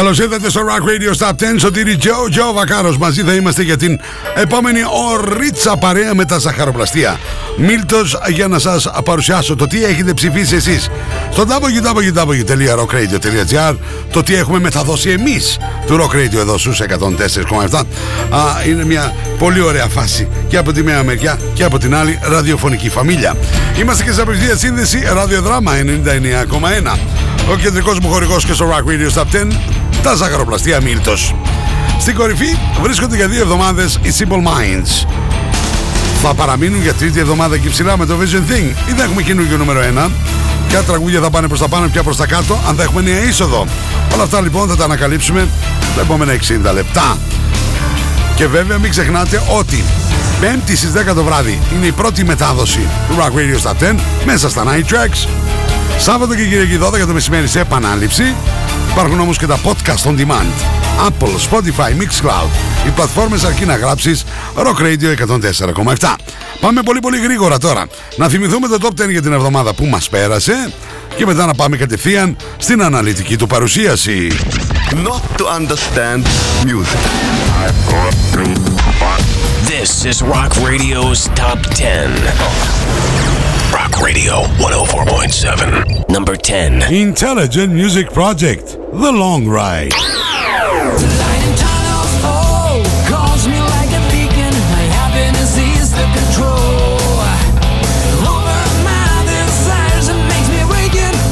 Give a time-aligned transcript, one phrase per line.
[0.00, 1.34] Καλώς ήρθατε στο Rock Radio Stop 10.
[1.56, 2.98] Σωτήρι Τζο, Τζο Βακάρος.
[2.98, 4.00] Μαζί θα είμαστε για την
[4.34, 4.80] επόμενη
[5.12, 7.18] ωρίτσα παρέα με τα ζαχαροπλαστεία.
[7.56, 10.88] Μίλτος για να σας παρουσιάσω το τι έχετε ψηφίσει εσείς
[11.30, 13.76] στο www.rockradio.gr.
[14.12, 17.82] Το τι έχουμε μεταδώσει εμείς του Rock Radio εδώ στους 104,7.
[18.68, 22.88] Είναι μια πολύ ωραία φάση και από τη μία μεριά και από την άλλη ραδιοφωνική
[22.88, 23.36] φαμίλια.
[23.80, 26.98] Είμαστε και σε απευθεία σύνδεση ραδιοδράμα 99,1.
[27.50, 29.28] Ο κεντρικός μου χορηγός και στο Rock Radio Stop 10
[30.02, 31.34] τα ζαχαροπλαστεία Μίλτος.
[32.00, 35.06] Στην κορυφή βρίσκονται για δύο εβδομάδες οι Simple Minds.
[36.22, 39.56] Θα παραμείνουν για τρίτη εβδομάδα εκεί ψηλά με το Vision Thing ή θα έχουμε καινούργιο
[39.56, 40.10] νούμερο 1.
[40.68, 43.22] Ποια τραγούδια θα πάνε προς τα πάνω, ποια προς τα κάτω, αν θα έχουμε νέα
[43.22, 43.66] είσοδο.
[44.14, 45.48] Όλα αυτά λοιπόν θα τα ανακαλύψουμε
[45.96, 46.32] τα επόμενα
[46.70, 47.18] 60 λεπτά.
[48.34, 49.84] Και βέβαια μην ξεχνάτε ότι
[50.40, 54.48] Πέμπτη στις 10 το βράδυ είναι η πρώτη μετάδοση του Rock Radio Stop 10 μέσα
[54.48, 55.28] στα Night Tracks.
[55.98, 58.34] Σάββατο και Κυριακή 12 το μεσημέρι σε επανάληψη.
[58.90, 60.52] Υπάρχουν όμως και τα podcast on demand.
[61.06, 62.50] Apple, Spotify, Mixcloud.
[62.86, 64.24] Οι πλατφόρμες αρκεί να γράψεις
[64.56, 65.10] Rock Radio
[65.98, 66.14] 104,7.
[66.60, 67.86] Πάμε πολύ πολύ γρήγορα τώρα.
[68.16, 70.72] Να θυμηθούμε το Top 10 για την εβδομάδα που μας πέρασε
[71.16, 74.28] και μετά να πάμε κατευθείαν στην αναλυτική του παρουσίαση.
[74.90, 76.24] Not to understand
[76.64, 77.00] music.
[79.72, 83.29] This is Rock Radio's Top 10.
[83.72, 86.08] Rock Radio 104.7.
[86.08, 86.92] Number 10.
[86.92, 89.92] Intelligent Music Project, The Long Ride.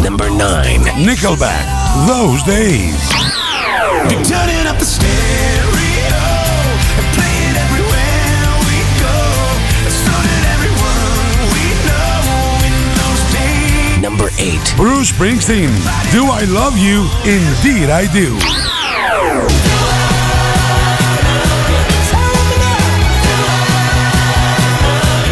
[0.02, 0.80] Number 9.
[1.04, 3.08] Nickelback, Those Days.
[14.18, 14.74] Number 8.
[14.76, 15.70] Bruce Springsteen,
[16.10, 17.02] Do I Love You?
[17.22, 18.34] Indeed I Do.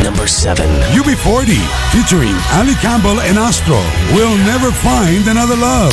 [0.05, 0.69] Number 7.
[0.93, 1.59] UB40,
[1.91, 3.83] featuring Ali Campbell and Astro,
[4.15, 5.93] We'll Never Find Another Love.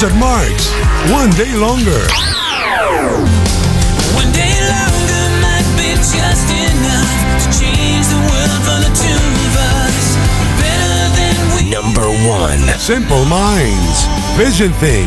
[0.00, 0.72] Richard Marks,
[1.12, 2.00] One Day Longer.
[4.16, 9.56] One day longer might be just enough to change the world for the two of
[9.60, 10.16] us.
[10.56, 11.70] Better than we.
[11.70, 12.78] Number 1.
[12.78, 14.06] Simple Minds,
[14.38, 15.06] Vision Thing.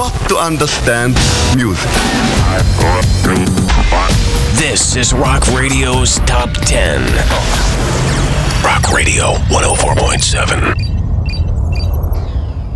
[0.00, 1.16] Not to understand
[1.56, 1.90] music.
[4.62, 7.02] This is Rock Radio's Top 10.
[8.64, 10.94] Rock Radio 104.7.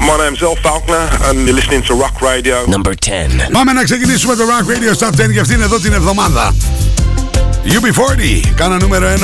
[0.09, 2.67] My name's El Falconer and you're listening to Rock Radio.
[2.67, 3.51] Number 10.
[3.53, 6.55] Πάμε να ξεκινήσουμε το Rock Radio Top 10 για αυτήν εδώ την εβδομάδα.
[7.65, 9.19] UB40, κάνα νούμερο 1.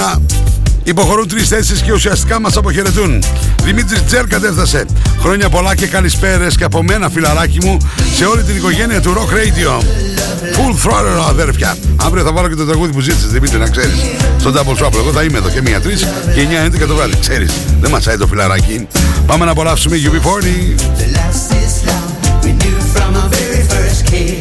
[0.90, 3.24] Υποχωρούν τρεις θέσεις και ουσιαστικά μας αποχαιρετούν.
[3.64, 4.86] Δημήτρης Τζέρκα έφτασε.
[5.20, 7.78] Χρόνια πολλά και καλησπέρε και από μένα, φιλαράκι μου,
[8.16, 9.84] σε όλη την οικογένεια του Rock Radio.
[10.56, 11.78] Full throttle, αδέρφια.
[11.96, 13.96] Αύριο θα βάλω και το τραγούδι που ζήτησες, Δημήτρη, να ξέρεις.
[14.40, 14.98] Στο Double Trouble.
[14.98, 17.16] Εγώ θα είμαι εδώ και μία τρεις και 9-11 το βράδυ.
[17.20, 17.52] Ξέρεις,
[17.82, 18.88] δεν μας το φιλαράκι.
[19.26, 20.76] Πάμε να απολαύσουμε UB40.
[21.00, 22.44] The last is long.
[22.44, 24.39] We knew from our very first kiss.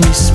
[0.00, 0.29] Me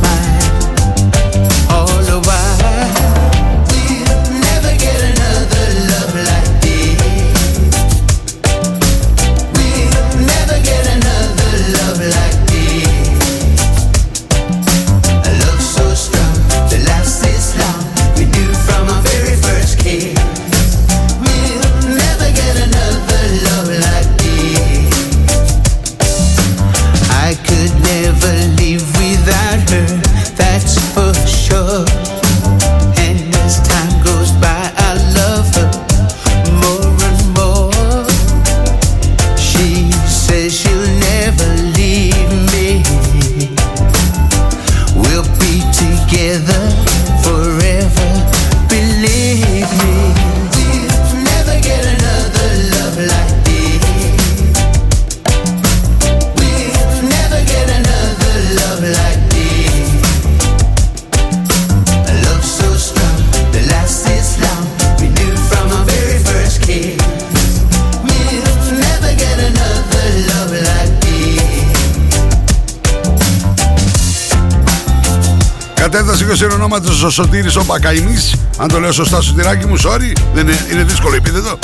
[76.65, 80.17] Κατέφτασε και ο συνονόματο ο Σωτήρης ο Μπακαϊμής Αν το λέω σωστά, Σωτηράκι μου, sorry.
[80.33, 81.59] Δεν είναι, είναι δύσκολο επίθετο.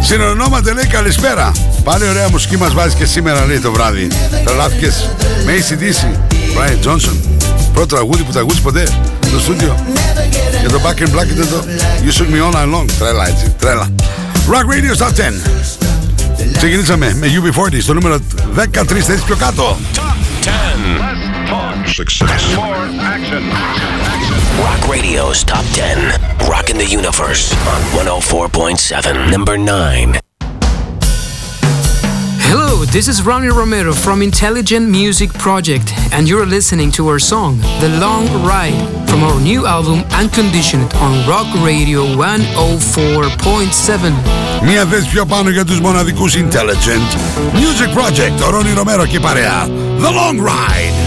[0.00, 1.52] Συνονόμαται λέει καλησπέρα.
[1.84, 4.08] Πάλι ωραία μουσική μας βάζεις και σήμερα λέει το βράδυ.
[4.44, 5.08] Τρελάθηκες
[5.44, 6.16] με ACDC.
[6.30, 7.16] Brian Johnson.
[7.72, 8.88] Πρώτο τραγούδι που τραγούδι ποτέ
[9.26, 9.76] στο στούντιο.
[10.62, 11.64] Και το Back in Black ήταν το
[12.04, 12.84] You Shook Me All Night Long.
[12.98, 13.54] Τρέλα έτσι.
[13.58, 13.88] Τρέλα.
[14.50, 15.12] Rock Radio Top 10.
[16.56, 18.18] Ξεκινήσαμε με UB40 στο νούμερο
[18.56, 19.76] 13 θέση πιο κάτω.
[21.86, 22.54] Success.
[24.60, 26.48] Rock Radio's Top 10.
[26.48, 29.30] Rocking the Universe on 104.7.
[29.30, 30.20] Number 9.
[32.77, 37.57] Hello, this is Ronnie Romero from Intelligent Music Project, and you're listening to our song,
[37.79, 44.13] The Long Ride, from our new album Unconditioned on Rock Radio 104.7.
[44.63, 47.17] Μία θέση πιο πάνω για τους μοναδικούς Intelligent
[47.55, 49.67] Music Project, ο Ρόνι Ρομέρο και η παρέα.
[49.99, 51.06] The Long Ride.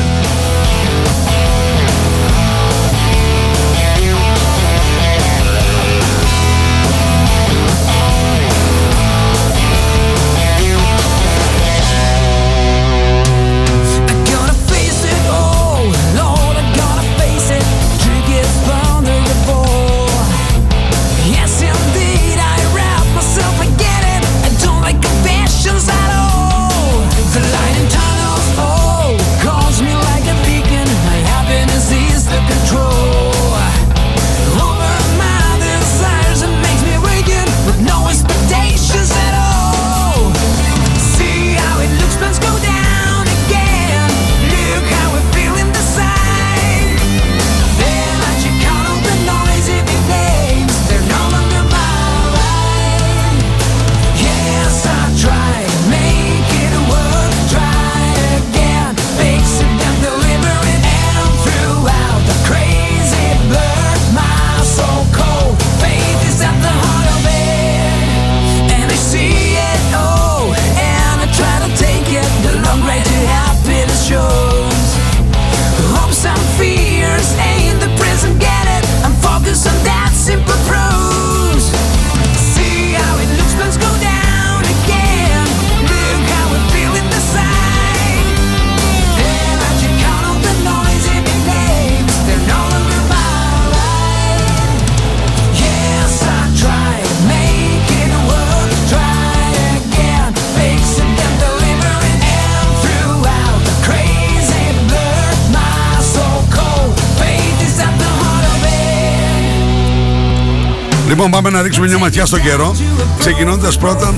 [111.24, 112.76] Λοιπόν, πάμε να ρίξουμε μια ματιά στον καιρό.
[113.20, 114.14] Ξεκινώντας πρώτα,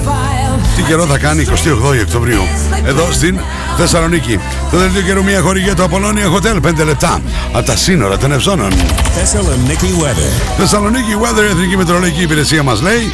[0.75, 2.41] τι καιρό θα κάνει 28 Οκτωβρίου
[2.85, 3.39] εδώ στην
[3.77, 4.39] Θεσσαλονίκη.
[4.71, 7.21] Το δελτίο καιρού μια χορηγία του Apollonia Hotel 5 λεπτά
[7.53, 8.71] από τα σύνορα των Ευζώνων.
[8.71, 10.57] Thessaloniki weather.
[10.57, 13.11] Θεσσαλονίκη Weather, η Εθνική Μετρολογική Υπηρεσία μας λέει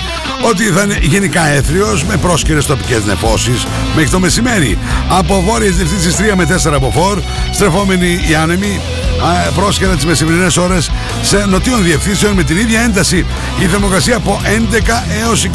[0.49, 3.65] ότι θα είναι γενικά έθριος με πρόσκαιρες τοπικές νεφώσεις
[3.95, 4.77] μέχρι το μεσημέρι.
[5.09, 7.19] Από βόρειες διευθύνσεις 3 με 4 από φόρ,
[7.51, 8.79] στρεφόμενοι οι άνεμοι,
[9.47, 13.25] α, πρόσκαιρα τις μεσημερινές ώρες σε νοτίων διευθύνσεων με την ίδια ένταση
[13.59, 14.47] η θερμοκρασία από 11
[15.23, 15.47] έως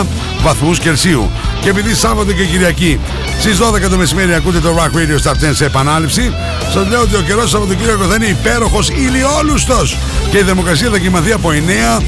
[0.00, 0.04] 21
[0.42, 1.30] βαθμούς Κελσίου.
[1.60, 3.00] Και επειδή Σάββατο και Κυριακή
[3.40, 6.34] στις 12 το μεσημέρι ακούτε το Rock Radio Start 10 σε επανάληψη,
[6.72, 9.96] σας λέω ότι ο καιρός Σαββατοκύριακο θα είναι υπέροχος ηλιόλουστος
[10.30, 11.50] και η θερμοκρασία θα κοιμαθεί από
[11.98, 12.02] 9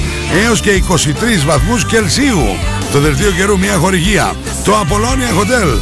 [0.45, 2.57] έως και 23 βαθμούς Κελσίου.
[2.93, 4.33] Το δελτίο καιρού μια χορηγία.
[4.65, 5.79] Το Apollonia Hotel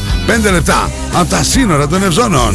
[0.48, 2.54] 5 λεπτά από τα σύνορα των Ευζώνων.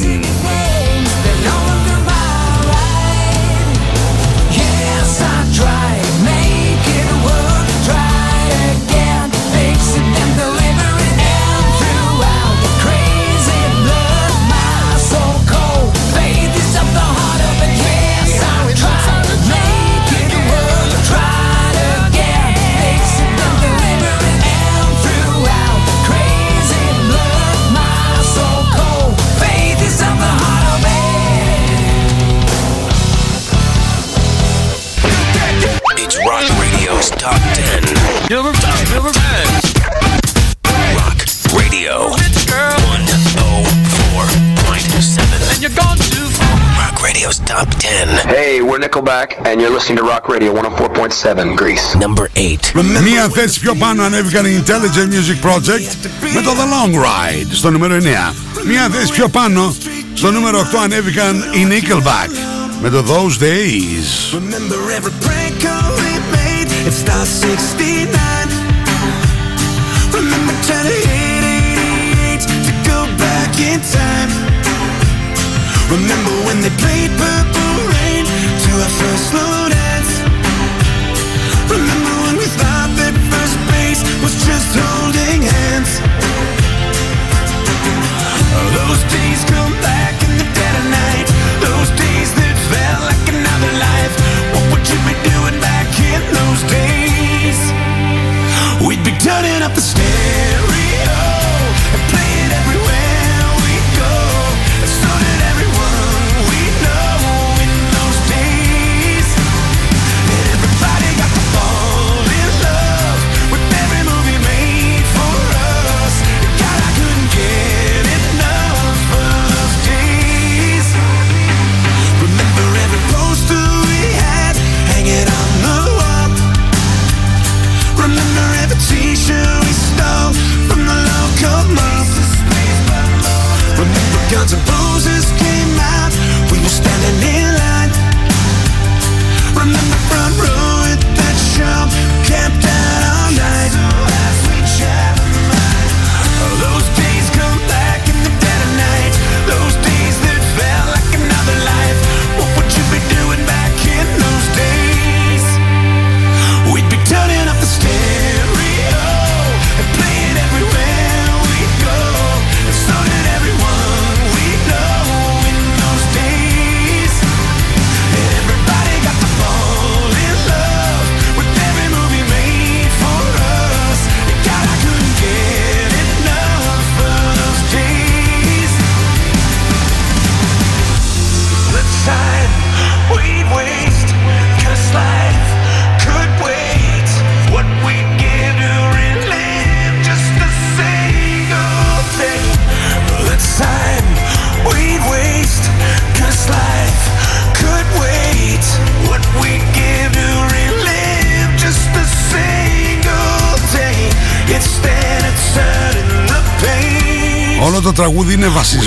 [49.04, 51.94] Nickelback, and you're listening to Rock Radio 104.7 Greece.
[51.96, 52.72] Number 8.
[53.04, 55.90] Μία θέση πιο πάνω ανέβηκαν οι Intelligent Music Project
[56.34, 58.00] με το The Long Ride στο νούμερο 9.
[58.66, 59.74] Μία θέση πιο πάνω
[60.14, 62.30] στο νούμερο 8 ανέβηκαν οι Nickelback
[62.82, 64.06] με το Those Days.
[64.40, 66.68] Remember every prank call we made.
[66.86, 68.10] It's star 69.
[70.18, 74.30] Remember trying to hit 88 to go back in time.
[75.96, 77.73] Remember when they played Purple Rain to
[78.81, 80.11] our first slow dance.
[81.71, 85.91] Remember when we thought that first base was just holding hands.
[88.75, 91.27] Those days come back in the dead of night.
[91.63, 94.13] Those days that felt like another life.
[94.51, 97.59] What would you be doing back in those days?
[98.83, 101.15] We'd be turning up the stereo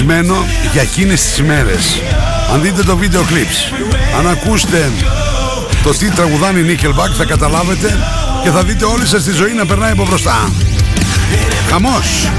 [0.00, 2.02] είναι βασισμένο για εκείνες τις μέρες.
[2.52, 3.74] Αν δείτε το βίντεο clips,
[4.18, 4.90] αν ακούσετε
[5.82, 7.98] το τι τραγουδάνε οι Nickelback θα καταλάβετε
[8.42, 10.52] και θα δείτε όλη σας τη ζωή να περνάει από μπροστά.
[11.70, 12.30] Χαμός!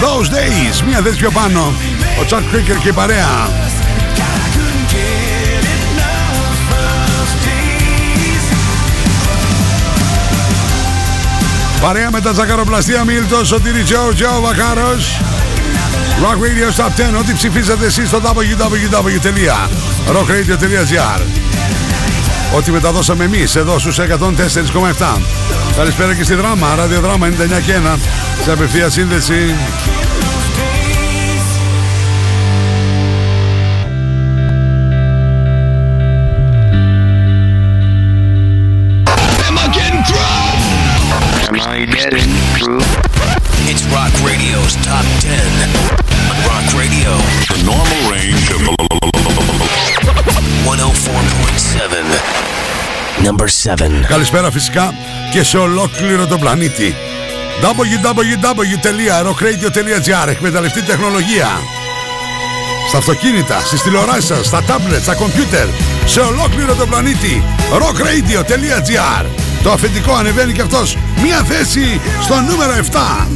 [0.00, 1.72] Those days, μία θέση πιο πάνω,
[2.20, 3.48] ο Chuck Cricker και η παρέα.
[11.80, 15.20] Παρέα με τα ζακαροπλαστεία Μίλτος, Σωτήρη Τζο, Τζο Βακάρος
[16.22, 21.20] Rock Radio Stop 10, ό,τι ψηφίσατε εσείς στο www.rockradio.gr
[22.56, 24.04] Ό,τι μεταδώσαμε εμείς εδώ στους 104,7.
[25.76, 27.32] Καλησπέρα και στη δράμα, ραδιοδράμα 99
[27.66, 27.98] και 1.
[28.44, 29.54] Σε απευθεία σύνδεση.
[53.30, 54.06] Number 7.
[54.08, 54.94] Καλησπέρα φυσικά
[55.32, 56.94] και σε ολόκληρο τον πλανήτη.
[57.62, 61.48] www.rockradio.gr Εκμεταλλευτεί τεχνολογία.
[62.88, 65.66] Στα αυτοκίνητα, στις τηλεοράσεις σας, στα τάμπλετ, στα κομπιούτερ,
[66.06, 67.44] σε ολόκληρο τον πλανήτη.
[67.72, 69.24] rockradio.gr
[69.62, 73.28] Το αφεντικό ανεβαίνει και αυτός μία θέση στο νούμερο 7.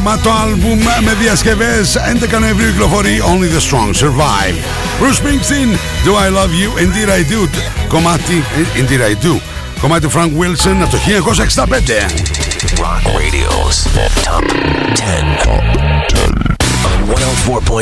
[0.00, 1.96] Ένα γεμάτο άλμπουμ με διασκευές
[2.34, 4.56] 11 Νοεμβρίου κυκλοφορεί Only the Strong Survive
[5.00, 5.70] Bruce Springsteen
[6.04, 7.48] Do I Love You; Indeed I Do
[7.88, 8.44] Κομμάτι
[8.76, 9.40] Indeed I Do
[9.80, 11.66] Κομμάτι του Frank Wilson από το 1965
[12.78, 13.76] Rock Radio's
[14.24, 14.44] Top
[14.94, 15.70] 10.
[16.84, 17.00] On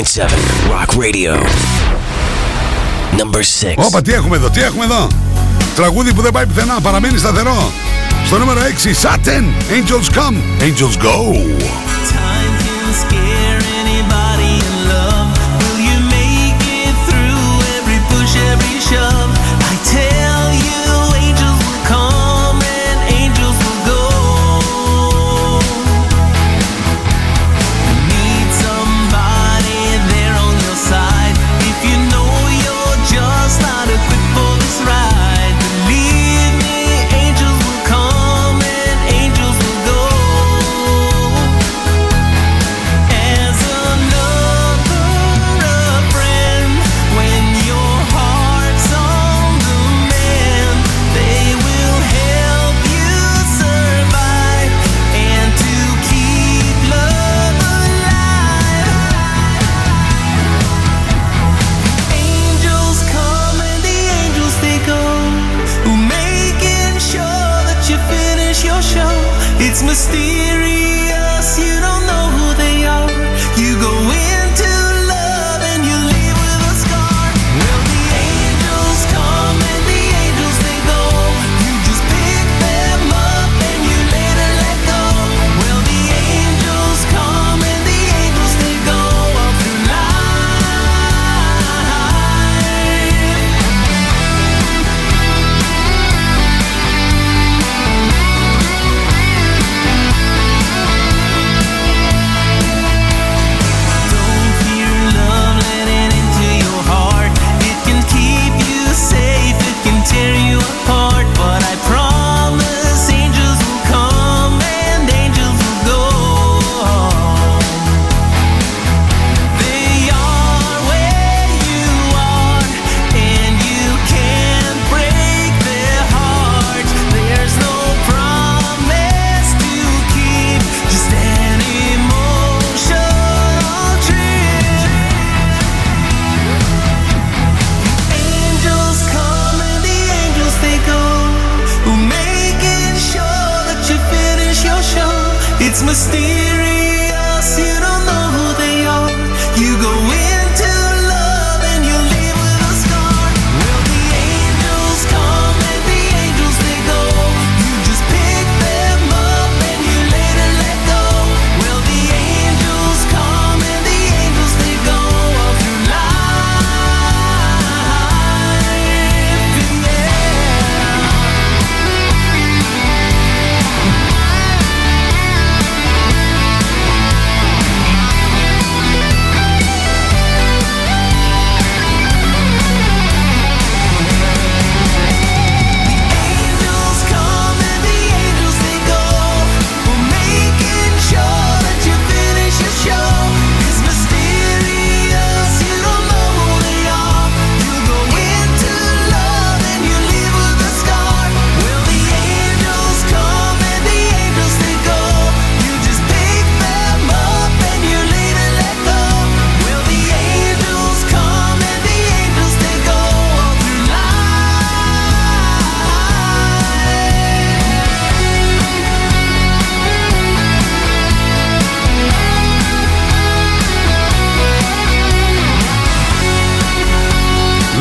[0.05, 0.29] 104.7
[0.73, 1.33] Rock Radio.
[3.19, 3.75] Number 6.
[3.77, 5.07] Όπα τι έχουμε εδώ, τι έχουμε εδώ;
[5.77, 7.73] Τραγούδι που δεν πάει πουθενά, παραμένει σταθερό
[8.28, 11.44] Στο νούμερο 6 Satin Angels Come, Angels Go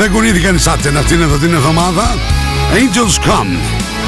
[0.07, 2.15] Δεν κουνήθηκαν οι Σάτσεν αυτήν εδώ την εβδομάδα.
[2.73, 3.57] Angels Come.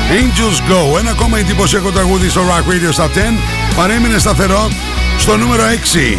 [0.09, 0.99] Angels Go.
[0.99, 3.09] Ένα ακόμα εντυπωσιακό τραγούδι στο Rock Radio Top 10.
[3.75, 4.69] Παρέμεινε σταθερό
[5.17, 6.17] στο νούμερο 6.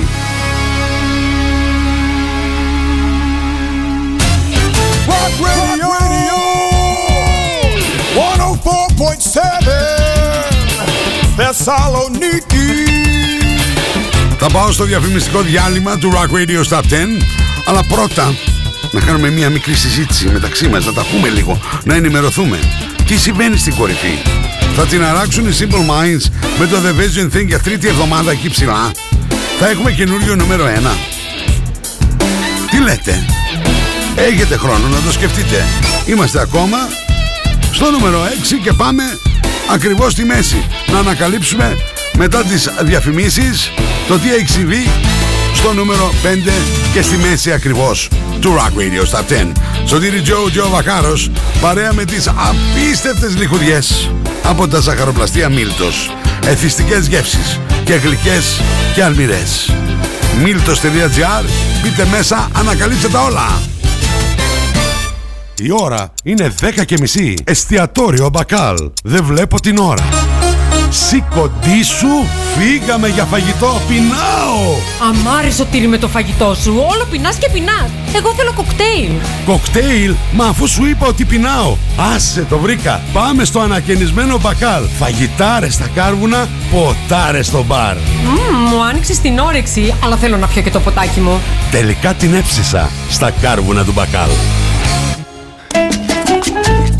[5.06, 5.90] Rock Radio,
[9.36, 9.40] 104.7
[11.36, 12.90] Θεσσαλονίκη
[14.38, 16.82] Θα πάω στο διαφημιστικό διάλειμμα του Rock Radio Top 10.
[17.64, 18.34] Αλλά πρώτα
[18.90, 22.58] να κάνουμε μια μικρή συζήτηση μεταξύ μας, να τα πούμε λίγο, να ενημερωθούμε.
[23.06, 24.18] Τι συμβαίνει στην κορυφή;
[24.76, 26.24] Θα την αράξουν οι Simple Minds
[26.58, 28.90] με το The Vision Thing για τρίτη εβδομάδα εκεί ψηλά;
[29.58, 30.68] Θα έχουμε καινούριο νούμερο 1.
[32.70, 33.24] Τι λέτε;
[34.14, 35.64] Έχετε χρόνο να το σκεφτείτε;
[36.06, 36.78] Είμαστε ακόμα
[37.72, 39.02] στο νούμερο 6 και πάμε
[39.72, 40.64] ακριβώς στη μέση.
[40.92, 41.76] Να ανακαλύψουμε
[42.16, 43.72] μετά τις διαφημίσεις
[44.08, 44.88] το τι έχει συμβεί
[45.54, 46.50] στο νούμερο 5
[46.92, 48.08] και στη μέση ακριβώς
[48.40, 49.52] του Rock Radio Top 10.
[49.84, 54.10] Σωτήρι Τζο, Τζο Βακάρος, παρέα με τις απίστευτες λιχουδιές
[54.42, 56.10] από τα ζαχαροπλαστεία Μίλτος.
[56.46, 58.60] Εθιστικές γεύσεις και γλυκές
[58.94, 59.74] και αλμυρές.
[60.42, 61.44] Μίλτος.gr,
[61.82, 63.60] μπείτε μέσα, ανακαλύψτε τα όλα.
[65.62, 67.34] Η ώρα είναι 10 και μισή.
[67.44, 68.76] Εστιατόριο Μπακάλ.
[69.04, 70.19] Δεν βλέπω την ώρα.
[70.90, 72.26] Σηκωτή σου,
[72.56, 74.74] φύγαμε για φαγητό, πεινάω!
[75.08, 77.90] Αμάρι σωτήρι με το φαγητό σου, όλο πεινάς και πεινάς.
[78.16, 79.10] Εγώ θέλω κοκτέιλ.
[79.46, 81.76] Κοκτέιλ, μα αφού σου είπα ότι πεινάω.
[82.14, 83.00] Άσε το βρήκα.
[83.12, 84.84] Πάμε στο ανακαινισμένο μπακάλ.
[84.98, 87.96] Φαγητάρες στα κάρβουνα, ποτάρες στο μπαρ.
[87.96, 91.40] Μμμ, μου άνοιξε την όρεξη, αλλά θέλω να πιω και το ποτάκι μου.
[91.70, 94.30] Τελικά την έψησα στα κάρβουνα του μπακάλ.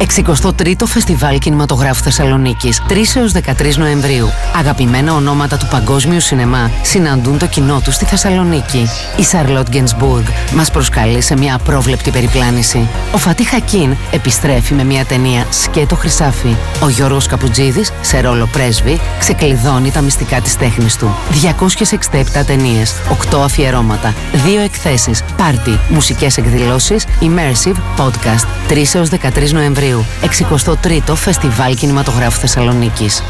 [0.00, 4.28] 63ο Φεστιβάλ Κινηματογράφου Θεσσαλονίκης 3 έως 13 Νοεμβρίου.
[4.58, 8.88] Αγαπημένα ονόματα του παγκόσμιου σινεμά συναντούν το κοινό τους στη Θεσσαλονίκη.
[9.16, 12.88] Η Σαρλότ Γκενσμπουργκ μας προσκαλεί σε μια απρόβλεπτη περιπλάνηση.
[13.12, 16.56] Ο Φατί Χακίν επιστρέφει με μια ταινία σκέτο χρυσάφι.
[16.82, 21.14] Ο Γιώργος Καπουτζίδης σε ρόλο πρέσβη ξεκλειδώνει τα μυστικά της τέχνης του.
[21.30, 29.89] 267 ταινίες, 8 αφιερώματα, 2 εκθέσεις, πάρτι, μουσικές εκδηλώσεις, immersive, podcast 3 έως 13 Νοεμβρίου.
[30.22, 33.22] 63ο Φεστιβάλ Κινηματογράφου Θεσσαλονίκης.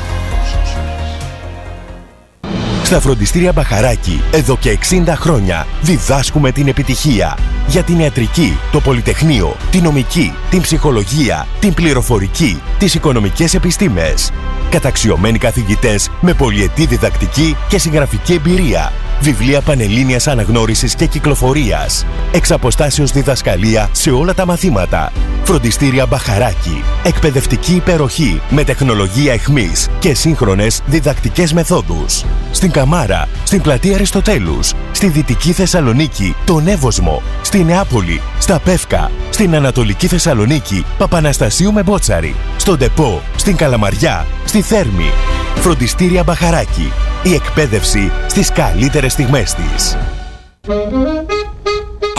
[2.91, 7.37] Στα φροντιστήρια Μπαχαράκη, εδώ και 60 χρόνια, διδάσκουμε την επιτυχία.
[7.67, 14.31] Για την ιατρική, το πολυτεχνείο, την νομική, την ψυχολογία, την πληροφορική, τις οικονομικές επιστήμες.
[14.71, 18.93] Καταξιωμένοι καθηγητές με πολυετή διδακτική και συγγραφική εμπειρία.
[19.21, 22.07] Βιβλία πανελλήνιας αναγνώρισης και κυκλοφορίας.
[22.33, 25.13] Εξ αποστάσεως διδασκαλία σε όλα τα μαθήματα.
[25.51, 26.85] Φροντιστήρια Μπαχαράκι.
[27.05, 32.25] Εκπαιδευτική υπεροχή με τεχνολογία εχμής και σύγχρονες διδακτικές μεθόδους.
[32.51, 39.55] Στην Καμάρα, στην πλατεία Αριστοτέλους, στη Δυτική Θεσσαλονίκη, τον Εύωσμο, στη Νεάπολη, στα Πεύκα, στην
[39.55, 45.11] Ανατολική Θεσσαλονίκη, Παπαναστασίου με Μπότσαρη, στον Τεπό, στην Καλαμαριά, στη Θέρμη.
[45.55, 46.93] Φροντιστήρια Μπαχαράκι.
[47.23, 49.97] Η εκπαίδευση στις καλύτερες στιγμές της.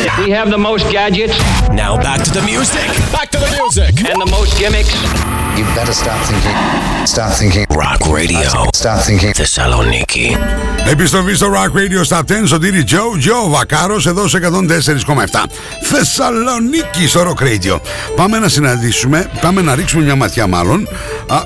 [0.00, 2.86] We have the music.
[3.12, 3.92] Back to the music.
[4.08, 4.58] And the most
[7.68, 8.50] Rock Radio.
[11.34, 15.44] Στο Rock Radio στα 10 Σωτήρι Τζο, Τζο Βακάρος εδώ σε 104,7.
[15.82, 17.42] Θεσσαλονίκη στο Rock
[18.16, 20.88] Πάμε να συναντήσουμε, πάμε να ρίξουμε μια ματιά μάλλον.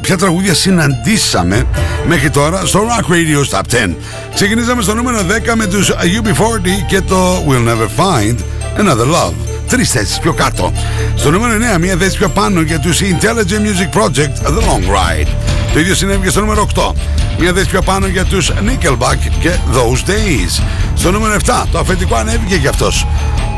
[0.01, 1.67] Ποια τραγούδια συναντήσαμε
[2.07, 3.97] μέχρι τώρα στο Rock Radio στα 10.
[4.35, 8.54] Ξεκινήσαμε στο νούμερο 10 με τους UB40 και το We'll Never Find.
[8.77, 9.33] Another Love.
[9.69, 10.73] Τρεις θέσεις πιο κάτω.
[11.17, 15.29] Στο νούμερο 9, μια θέση πιο πάνω για τους Intelligent Music Project The Long Ride.
[15.73, 16.93] Το ίδιο συνέβη και στο νούμερο 8.
[17.39, 20.63] Μια θέση πιο πάνω για τους Nickelback και Those Days.
[20.95, 23.07] Στο νούμερο 7, το αφεντικό ανέβηκε για αυτός.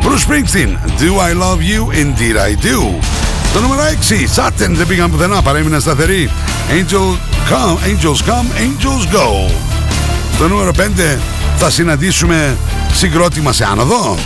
[0.02, 0.68] Bruce Springsteen,
[1.00, 3.04] Do I Love You, Indeed I Do.
[3.50, 6.30] Στο νούμερο 6, Satin δεν πήγαν πουθενά, παρέμειναν σταθεροί.
[6.70, 7.16] Angel
[7.50, 9.50] come, angels come, angels go.
[10.34, 11.18] Στο νούμερο 5
[11.56, 12.56] θα συναντήσουμε
[12.92, 14.16] συγκρότημα σε άνοδο.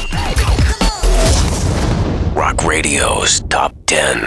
[2.60, 4.20] Rock Radio's Top 10.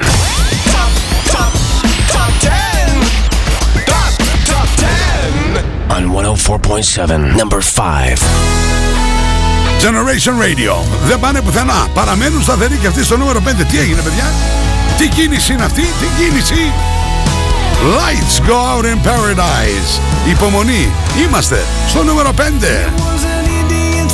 [5.90, 8.20] On 104.7, number 5.
[9.80, 10.74] Generation Radio.
[11.08, 11.88] Δεν πάνε πουθενά.
[11.94, 13.66] Παραμένουν σταθεροί και αυτοί στο νούμερο 5.
[13.72, 14.26] Τι έγινε, παιδιά;
[14.98, 16.72] Τι κίνηση είναι αυτή, τι κίνηση;
[17.98, 20.00] Lights go out in paradise.
[20.30, 20.92] Υπομονή.
[21.26, 22.42] Είμαστε στο νούμερο 5.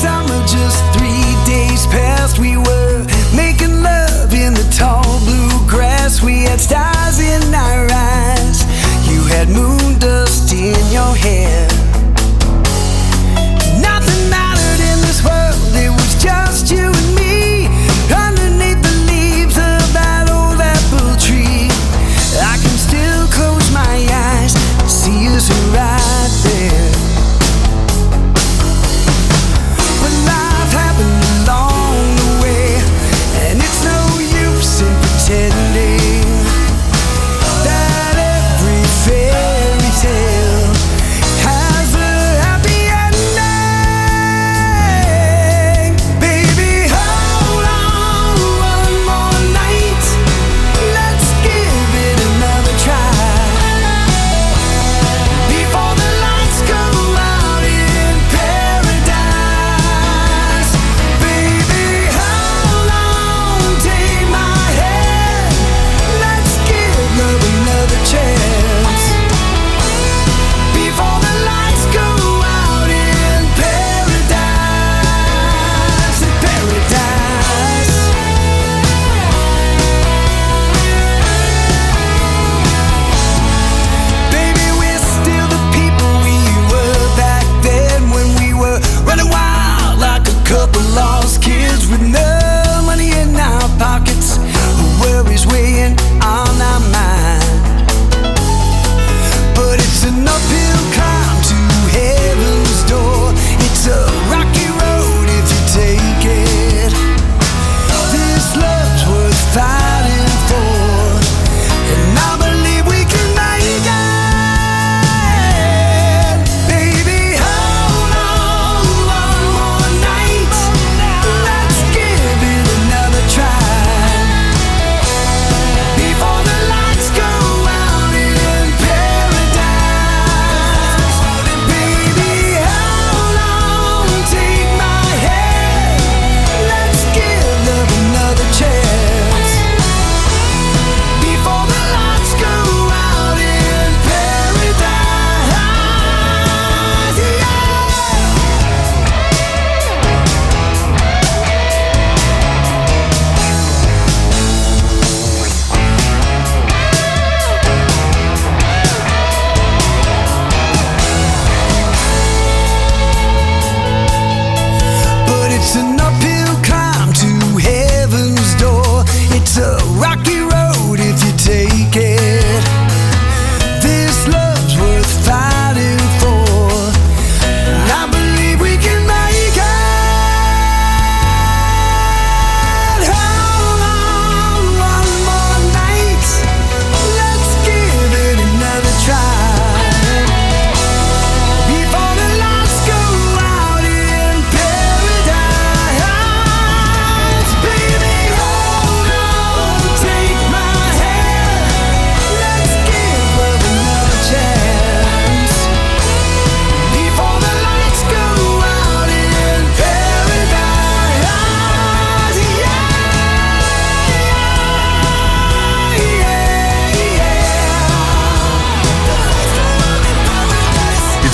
[0.08, 2.79] summer just three days past we were
[4.80, 8.64] tall blue grass we had stars in our eyes.
[9.12, 11.69] You had moon dust in your hair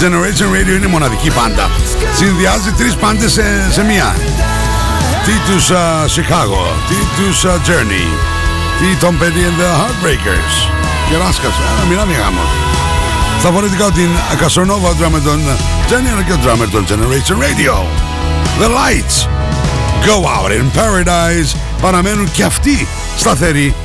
[0.06, 1.70] Generation Radio είναι μοναδική πάντα.
[2.16, 4.16] Συνδυάζει τρεις πάντες σε, σε μία.
[5.26, 8.08] Τι τους α, Chicago, τι τους α, Journey,
[8.80, 10.56] τι τον παιδί and the Heartbreakers.
[11.10, 12.42] Και ράσκασε, άρα μιλάμε για γάμο.
[13.40, 14.10] Στα φορετικά την
[14.42, 15.40] Casanova, ο drummer των
[15.90, 17.76] Jenny και ο drummer των Generation Radio.
[18.62, 19.18] The Lights
[20.06, 22.88] Go Out in Paradise παραμένουν και αυτοί
[23.18, 23.76] σταθεροί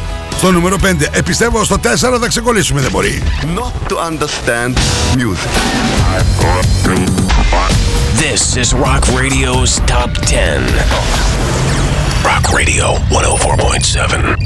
[0.40, 0.86] στο νούμερο 5.
[1.10, 3.22] Επιστεύω στο 4 θα ξεκολλήσουμε, δεν μπορεί.
[3.42, 4.74] Not to understand
[5.16, 5.52] music.
[8.22, 10.62] This is Rock Radio's Top 10.
[12.30, 14.36] Rock Radio 104.7.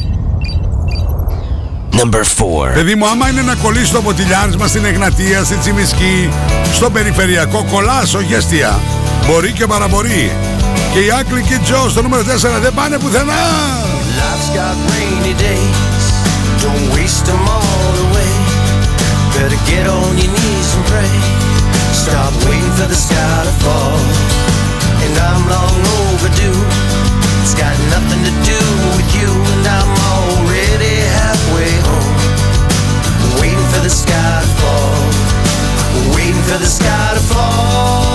[2.01, 2.23] Number
[2.71, 2.75] 4.
[2.75, 6.29] Παιδί μου, άμα είναι να κολλήσει το ποτηλιάρισμα στην Εγνατία, στην Τσιμισκή,
[6.73, 8.81] στο περιφερειακό, κολλάς, όχι αστεία.
[9.27, 10.33] Μπορεί και παραπορεί.
[10.93, 13.84] Και οι Άκλοι και Τζος στο νούμερο 4 δεν πάνε πουθενά.
[14.55, 16.07] Got rainy days,
[16.63, 18.35] don't waste them all away.
[19.35, 21.15] Better get on your knees and pray.
[21.91, 23.99] Stop waiting for the sky to fall.
[25.03, 26.61] And I'm long overdue.
[27.43, 28.61] It's got nothing to do
[28.95, 32.15] with you, and I'm already halfway home.
[33.43, 36.15] Waiting for the sky to fall.
[36.15, 38.15] Waiting for the sky to fall.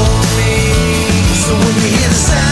[0.00, 0.64] on me.
[1.44, 2.49] So when you hear the sound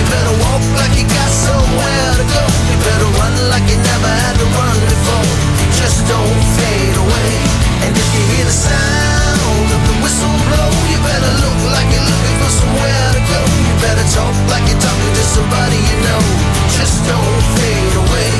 [0.00, 2.42] you better walk like you got somewhere to go.
[2.72, 5.28] You better run like you never had to run before.
[5.76, 7.32] Just don't fade away.
[7.84, 12.08] And if you hear the sound of the whistle blow, you better look like you're
[12.08, 13.40] looking for somewhere to go.
[13.68, 14.80] You better talk like you're
[15.36, 16.22] somebody you know.
[16.80, 18.32] Just don't fade away.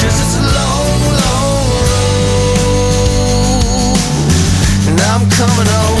[0.00, 3.28] Cause it's a long, long road.
[4.88, 5.97] And I'm coming home.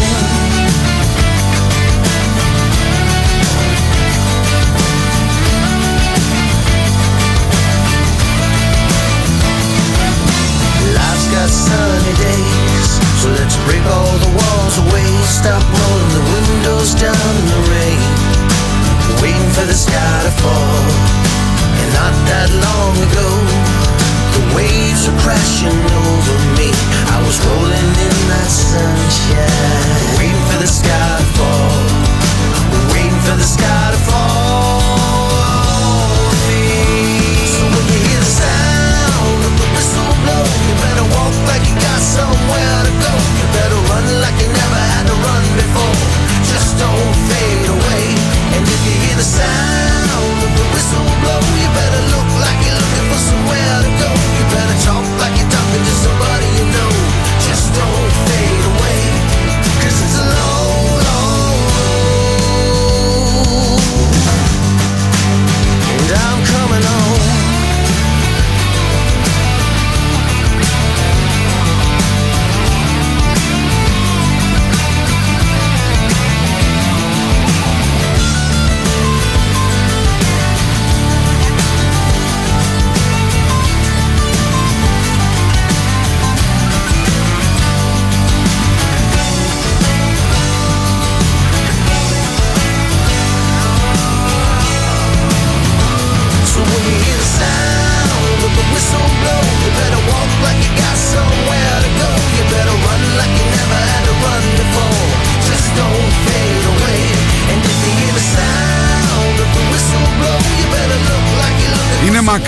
[11.68, 12.90] Sunny days,
[13.20, 15.08] so let's break all the walls away.
[15.28, 18.02] Stop rolling the windows down in the rain,
[19.22, 20.82] waiting for the sky to fall.
[21.80, 23.30] And not that long ago,
[24.34, 26.70] the waves were crashing over me.
[27.14, 30.97] I was rolling in that sunshine, waiting for the sky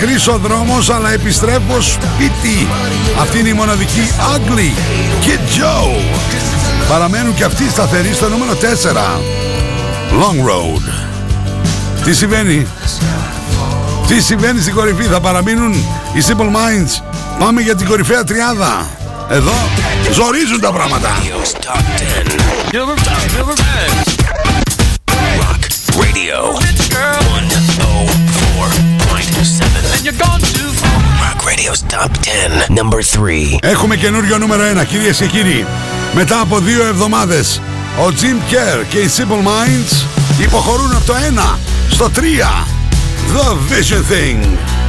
[0.01, 2.67] μακρύς ο δρόμος αλλά επιστρέφω σπίτι.
[3.19, 4.71] Αυτή είναι η μοναδική Ugly
[5.21, 6.01] και Joe.
[6.89, 9.19] Παραμένουν και αυτοί σταθεροί στο νούμερο 4
[10.11, 10.81] Long Road.
[12.03, 12.67] Τι συμβαίνει;
[14.07, 15.73] Τι συμβαίνει στην κορυφή; Θα παραμείνουν
[16.13, 17.03] οι Simple Minds.
[17.39, 18.87] Πάμε για την κορυφαία τριάδα.
[19.29, 19.53] Εδώ
[20.13, 21.09] ζορίζουν τα πράγματα.
[25.39, 25.63] Rock
[26.01, 26.41] Radio.
[26.61, 27.30] 104.7.
[30.03, 33.57] Rock Radio's Top 10, number 3.
[33.61, 35.65] Έχουμε καινούριο νούμερο 1, κυρίες και κύριοι.
[36.13, 37.61] Μετά από δύο εβδομάδες,
[37.97, 40.05] ο Jim Kerr και οι Simple Minds
[40.43, 42.65] υποχωρούν από το 1 στο 3.
[43.33, 44.80] The Vision Thing.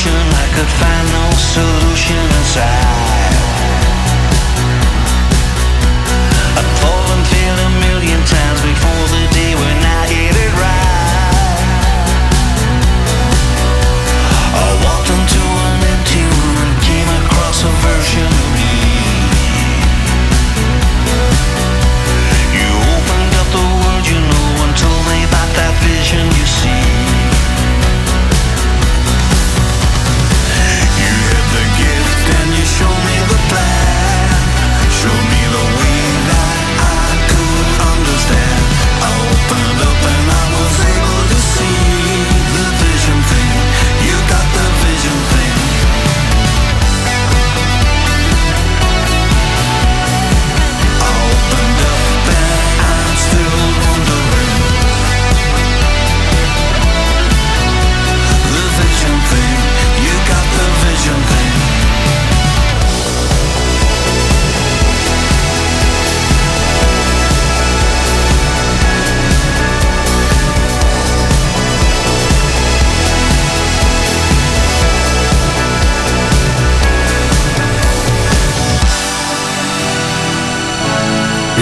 [0.00, 3.19] Revolution, I could find no solution inside.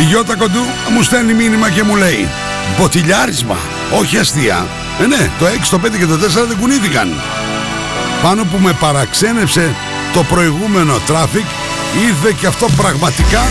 [0.08, 0.60] Γιώτα Κοντού
[0.94, 2.28] μου στέλνει μήνυμα και μου λέει
[2.78, 3.56] Μποτιλιάρισμα,
[3.98, 4.66] όχι αστεία
[5.00, 7.20] Ε ναι, το 6, το 5 και το 4 δεν κουνήθηκαν.
[8.22, 9.74] Πάνω που με παραξένεψε
[10.12, 11.44] το προηγούμενο traffic
[12.08, 13.42] Ήρθε και αυτό πραγματικά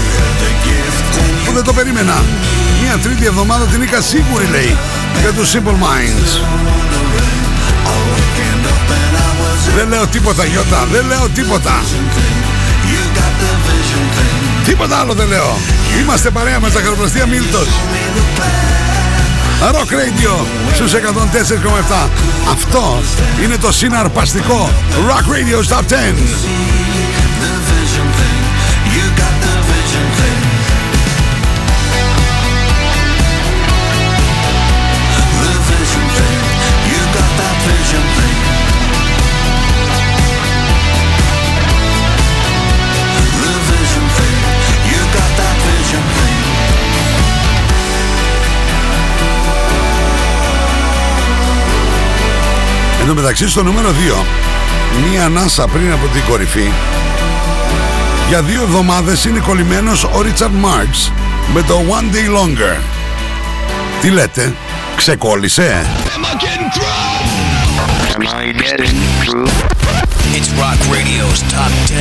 [1.45, 2.23] Που δεν το περίμενα.
[2.81, 4.77] Μια τρίτη εβδομάδα την είχα σίγουρη λέει
[5.21, 6.41] Για τους Simple Minds.
[9.75, 11.81] Δεν λέω τίποτα Γιώτα, δεν λέω τίποτα
[14.67, 15.57] Τίποτα άλλο δεν λέω.
[16.01, 17.67] Είμαστε παρέα με τα χαροπλαστεία Μίλτος.
[19.71, 22.09] Rock Radio στους 104,7.
[22.51, 23.01] Αυτό
[23.43, 24.69] είναι το συναρπαστικό
[25.07, 26.76] Rock Radio Top 10.
[53.07, 53.93] Εν τω μεταξύ στο νούμερο 2
[55.09, 56.71] Μία ανάσα πριν από την κορυφή
[58.27, 61.11] Για δύο εβδομάδες είναι κολλημένος ο Ρίτσαρντ Μάρξ
[61.53, 62.77] Με το One Day Longer
[64.01, 64.53] Τι λέτε,
[64.95, 65.85] ξεκόλλησε;
[66.15, 66.35] Am I
[68.65, 69.49] getting through?
[70.37, 71.95] It's Rock Radio's Top 10.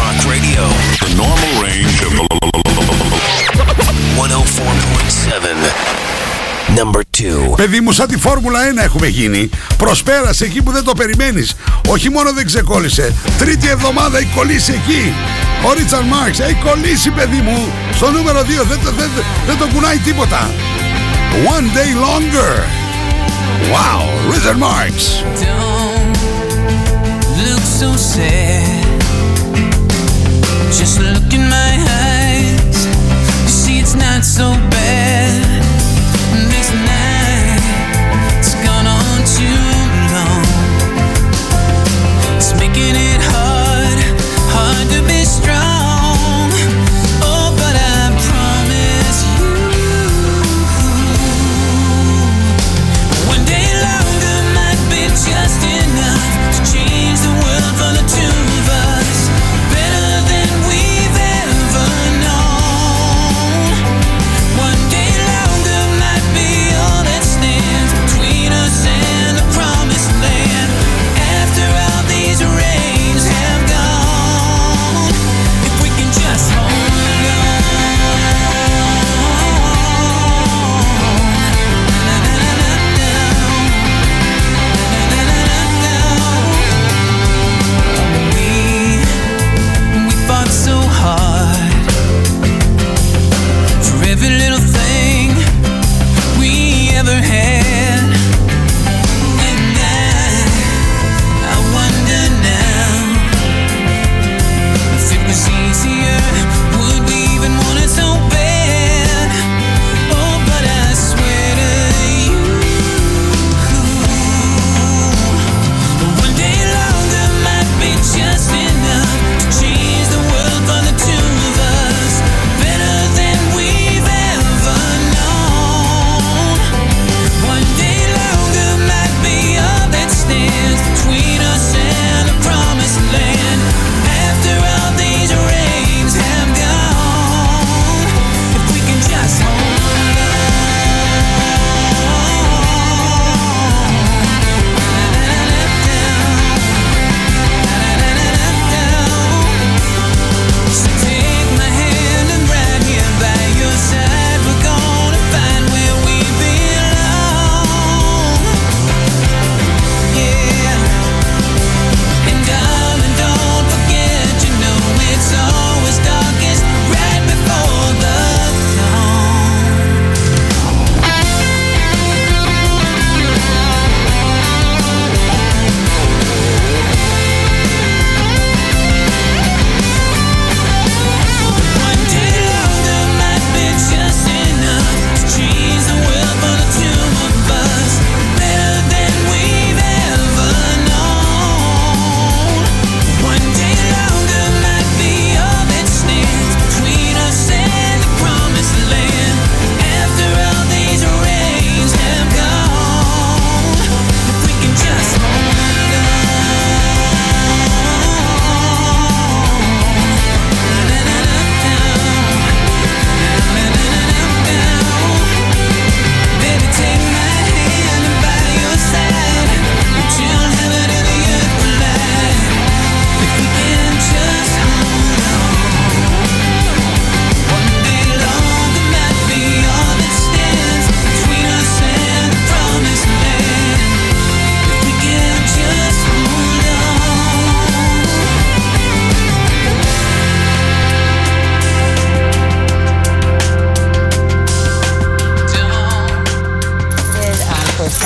[0.00, 0.62] Rock Radio.
[1.04, 2.12] The normal range of
[4.16, 6.01] 104.7.
[6.68, 7.00] Number
[7.52, 7.56] 2.
[7.56, 11.54] Παιδί μου σαν τη Φόρμουλα 1 έχουμε γίνει Προσπέρασε εκεί που δεν το περιμένεις
[11.88, 15.12] Όχι μόνο δεν ξεκόλλησε Τρίτη εβδομάδα έχει κολλήσει εκεί
[15.68, 19.08] Ο Ρίτσαρντ Μάρξ έχει κολλήσει παιδί μου Στο νούμερο 2 δεν, το- δεν,
[19.46, 20.50] δεν το κουνάει τίποτα
[21.56, 22.54] One day longer
[23.72, 24.02] Wow,
[24.32, 24.94] Richard Marx
[25.44, 26.16] Don't
[27.46, 28.80] look so sad.
[30.78, 31.72] Just look in my
[32.08, 32.78] eyes.
[33.44, 35.51] You see, it's not so bad.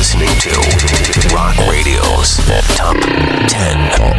[0.00, 0.50] listening to
[1.34, 2.38] Rock Radio's
[2.78, 4.16] Top 10 on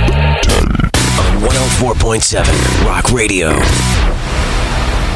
[1.41, 3.49] 104.7 Rock Radio.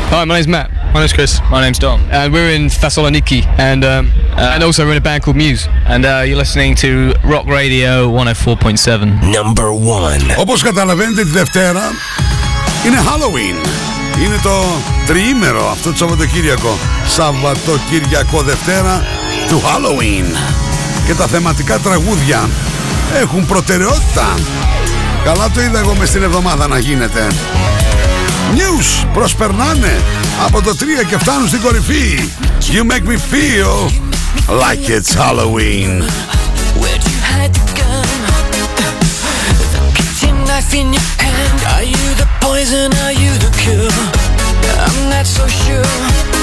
[0.10, 0.72] Hi, my name's Matt.
[0.96, 1.40] My name's Chris.
[1.52, 2.02] My name's Dom.
[2.10, 5.68] And we're in Thessaloniki, and um, uh, and also we're in a band called Muse.
[5.86, 9.32] And uh, you're listening to Rock Radio 104.7.
[9.32, 10.22] Number one.
[10.40, 11.82] Όπως καταλαβαίνετε τη Δευτέρα
[12.86, 13.68] είναι Halloween.
[14.26, 14.64] Είναι το
[15.08, 16.78] τριήμερο αυτό το Σαββατοκύριακο.
[17.08, 19.06] Σαββατοκύριακο Δευτέρα
[19.49, 20.37] του Halloween.
[21.07, 22.49] Και τα θεματικά τραγούδια
[23.21, 24.35] έχουν προτεραιότητα.
[25.25, 27.27] Καλά το είδα εγώ μες στην εβδομάδα να γίνεται.
[28.55, 30.01] News προσπερνάνε
[30.45, 32.31] από το 3 και φτάνουν στην κορυφή.
[32.73, 33.91] You make me feel
[34.49, 35.91] like it's Halloween.
[36.81, 38.09] Where'd you hide the gun?
[39.73, 41.59] The kitchen knife in your hand.
[41.75, 42.89] Are you the poison?
[43.05, 43.91] Are you the cure?
[44.85, 46.36] I'm not so sure.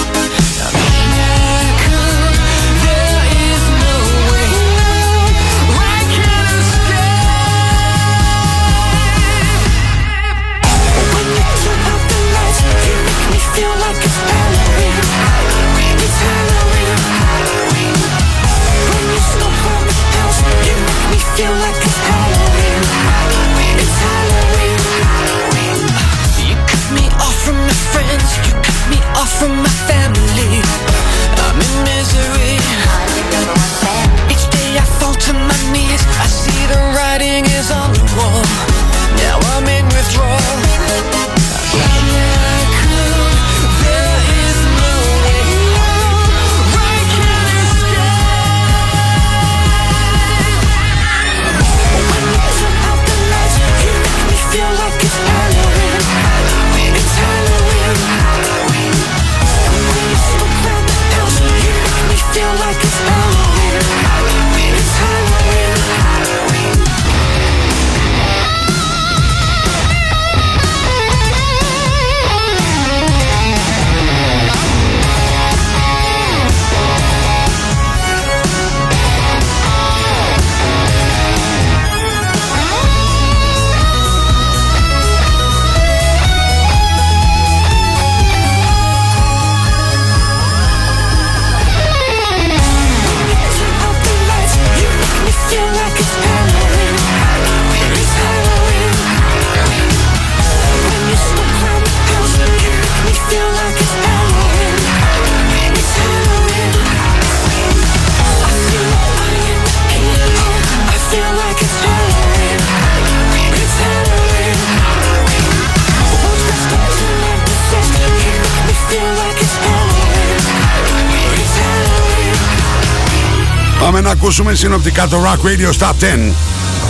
[123.93, 125.93] Πάμε να ακούσουμε συνοπτικά το Rock Radio Top
[126.29, 126.33] 10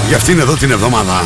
[0.07, 1.23] για αυτήν εδώ την εβδομάδα.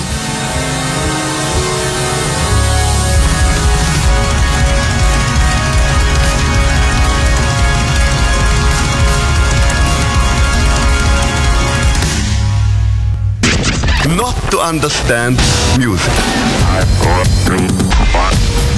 [14.15, 15.37] Not to understand
[15.77, 16.15] music.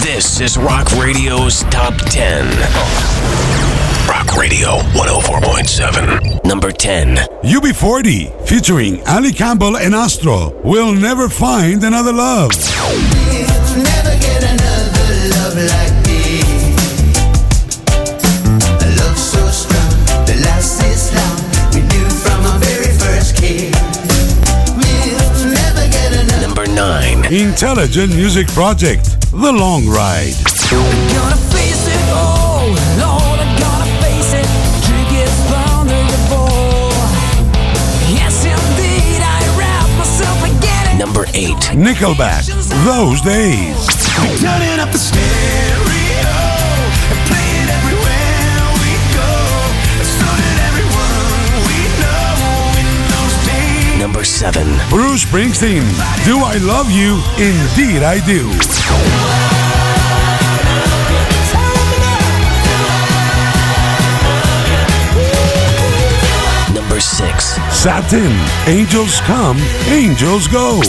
[0.07, 2.99] This is Rock Radio's Top 10.
[4.13, 6.28] Rock Radio 104.7.
[6.45, 7.15] number 10.
[7.43, 12.51] UB40 featuring Ali Campbell and Astro will never find another love.
[26.41, 27.33] Number 9.
[27.33, 30.35] Intelligent Music Project The Long Ride.
[41.75, 42.45] Nickelback
[42.83, 43.87] Those Days.
[44.41, 46.35] Turning up the stereo
[47.09, 49.31] and play everywhere we go.
[50.01, 50.25] So
[50.65, 53.99] everyone we know in those days.
[53.99, 54.65] Number 7.
[54.89, 55.85] Bruce Springsteen
[56.25, 57.21] Do I Love You?
[57.37, 59.58] Indeed I Do.
[66.99, 67.55] Number 6.
[67.71, 68.29] Satin,
[68.67, 69.55] Angels Come,
[69.87, 70.81] Angels Go.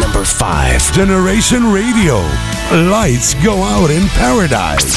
[0.00, 0.92] Number 5.
[0.94, 2.20] Generation Radio,
[2.72, 4.96] Lights Go Out in Paradise.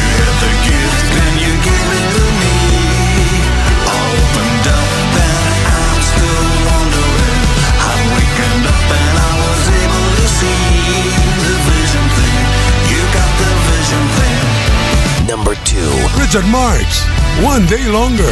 [16.19, 17.03] Richard Marx,
[17.43, 18.31] One Day Longer.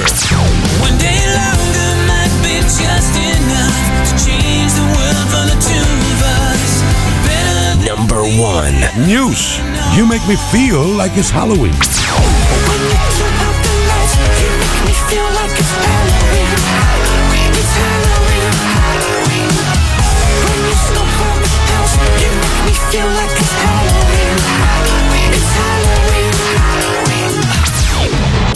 [0.79, 6.19] One day longer might be just enough to change the world for the two of
[6.23, 6.81] us.
[7.27, 9.07] Better Number 1.
[9.07, 9.59] News,
[9.95, 11.75] You Make Me Feel Like It's Halloween.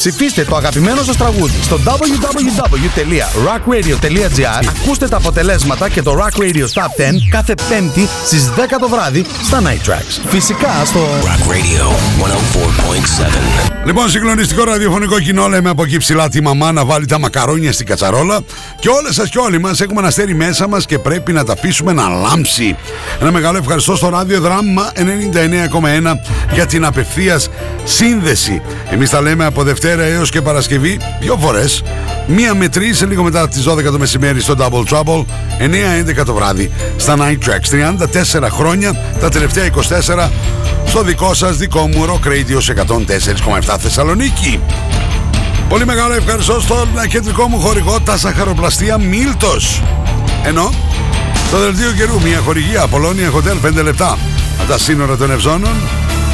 [0.05, 6.61] Ψηφίστε το αγαπημένο σας τραγούδι στο www.rockradio.gr Ακούστε τα αποτελέσματα και το Rock Radio Top
[6.61, 6.65] 10
[7.29, 10.21] κάθε πέμπτη στις 10 το βράδυ στα Night Tracks.
[10.27, 11.87] Φυσικά στο Rock Radio
[12.23, 12.25] 104.7.
[13.85, 17.85] Λοιπόν, συγκλονιστικό ραδιοφωνικό κοινό, λέμε από εκεί ψηλά τη μαμά να βάλει τα μακαρόνια στην
[17.85, 18.39] κατσαρόλα.
[18.79, 21.53] Και όλες σας και όλοι μας έχουμε ένα αστέρι μέσα μας και πρέπει να τα
[21.53, 22.75] αφήσουμε να λάμψει.
[23.21, 26.19] Ένα μεγάλο ευχαριστώ στο ράδιο δράμα 99,1
[26.53, 27.49] για την απευθείας
[27.83, 28.61] σύνδεση.
[28.89, 31.83] Εμείς τα λέμε από Δευτέρα έως και Παρασκευή δύο φορές.
[32.27, 35.25] Μία με τρεις, λίγο μετά τις 12 το μεσημέρι στο Double Trouble,
[35.59, 37.69] 9-11 το βράδυ στα Night Tracks.
[37.69, 40.29] 34 χρόνια, τα τελευταία 24
[40.85, 44.59] στο δικό σας δικό μου Rock Radio σε 104,7 Θεσσαλονίκη.
[45.69, 49.81] Πολύ μεγάλο ευχαριστώ στον κεντρικό μου χορηγό τα σαχαροπλαστεία Μίλτος.
[50.43, 50.73] Ενώ
[51.51, 54.17] το δελτίο καιρού μια χορηγία Απολώνια Hotel 5 λεπτά
[54.59, 55.73] από τα σύνορα των Ευζώνων.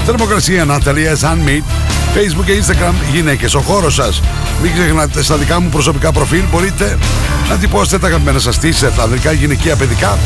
[0.06, 1.64] Θερμοκρασία Ναταλία Handmade
[2.16, 4.22] Facebook και Instagram γυναίκες ο χώρος σας.
[4.62, 6.98] Μην ξεχνάτε στα δικά μου προσωπικά προφίλ Μπορείτε
[7.50, 10.18] να τυπώσετε τα αγαπημένα σας t-shirt Ανδρικά, γυναικεία, παιδικά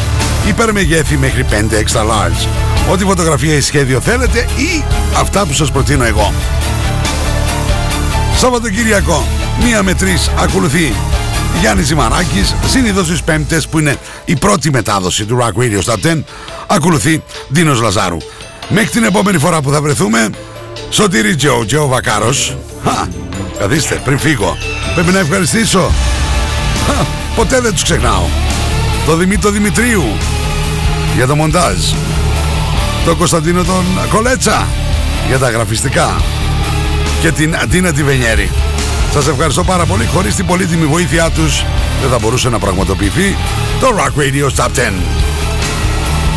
[0.48, 2.48] Υπερμεγέθη μέχρι 5 extra large.
[2.92, 4.84] Ό,τι φωτογραφία ή σχέδιο θέλετε Ή
[5.18, 6.34] αυτά που σας προτείνω εγώ.
[8.36, 9.28] Σαββατοκύριακο
[9.64, 10.94] Μία με τρεις ακολουθεί
[11.60, 16.24] Γιάννης Ζημαράκης Συνήθως τις πέμπτες που είναι η πρώτη μετάδοση του Rock Radio στα 10
[16.68, 18.18] Ακολουθεί Δίνος Λαζάρου.
[18.70, 20.30] Μέχρι την επόμενη φορά που θα βρεθούμε
[20.90, 23.08] Σωτήρι Τζο, Τζο Βακάρος Χα,
[23.60, 24.58] καθίστε πριν φύγω.
[24.94, 25.92] Πρέπει να ευχαριστήσω.
[26.88, 27.06] Χα,
[27.36, 28.24] Ποτέ δεν τους ξεχνάω.
[29.06, 30.04] Το Δημήτρο Δημητρίου
[31.16, 31.78] Για το μοντάζ.
[33.06, 34.68] Το Κωνσταντίνο τον Κολέτσα
[35.28, 36.22] Για τα γραφιστικά.
[37.22, 38.50] Και την Αντίνα Τιβενιέρη
[39.14, 40.06] Σας ευχαριστώ πάρα πολύ.
[40.06, 41.66] Χωρίς την πολύτιμη βοήθειά τους
[42.02, 43.36] Δεν θα μπορούσε να πραγματοποιηθεί
[43.80, 44.70] Το Rock Radio Top 10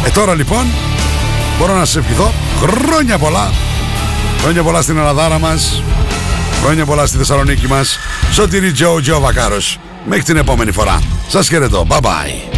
[0.06, 0.66] Ε τώρα λοιπόν
[1.58, 3.50] Μπορώ να σας ευχηθώ χρόνια πολλά
[4.40, 5.82] Χρόνια πολλά στην Ελλαδάρα μας.
[6.62, 7.98] Χρόνια πολλά στη Θεσσαλονίκη μας.
[8.32, 9.78] Σωτήρι Τζο Τζο Βακάρος.
[10.04, 10.98] Μέχρι την επόμενη φορά.
[11.28, 11.86] Σας χαιρετώ.
[11.90, 12.55] Bye bye